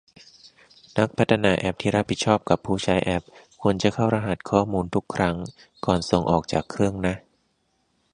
[0.97, 3.23] นักพัฒนาแอปที่รับผิดชอบกับผู้ใช้แอป
[3.61, 5.35] ควรจะเข้ารหัสข้อมูลทุกครั้ง
[5.85, 7.15] ก่อนส่งออกจากเครื่องนะ